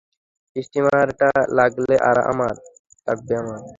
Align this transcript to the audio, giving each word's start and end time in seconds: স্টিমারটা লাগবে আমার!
স্টিমারটা 0.55 1.29
লাগবে 1.57 1.95
আমার! 2.31 2.55